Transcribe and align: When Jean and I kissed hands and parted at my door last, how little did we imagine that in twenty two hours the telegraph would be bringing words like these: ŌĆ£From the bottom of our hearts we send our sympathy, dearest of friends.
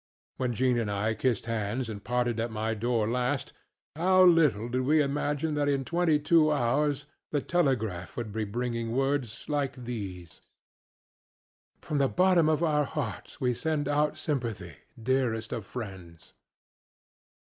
When 0.37 0.55
Jean 0.55 0.79
and 0.79 0.89
I 0.89 1.13
kissed 1.13 1.45
hands 1.45 1.87
and 1.87 2.03
parted 2.03 2.39
at 2.39 2.49
my 2.49 2.73
door 2.73 3.07
last, 3.07 3.53
how 3.95 4.23
little 4.23 4.67
did 4.67 4.81
we 4.81 4.99
imagine 4.99 5.53
that 5.53 5.69
in 5.69 5.85
twenty 5.85 6.17
two 6.17 6.51
hours 6.51 7.05
the 7.29 7.39
telegraph 7.39 8.17
would 8.17 8.31
be 8.33 8.43
bringing 8.43 8.93
words 8.95 9.45
like 9.47 9.75
these: 9.75 10.41
ŌĆ£From 11.83 11.99
the 11.99 12.07
bottom 12.09 12.49
of 12.49 12.63
our 12.63 12.85
hearts 12.85 13.39
we 13.39 13.53
send 13.53 13.87
our 13.87 14.15
sympathy, 14.15 14.77
dearest 14.99 15.53
of 15.53 15.65
friends. 15.65 16.33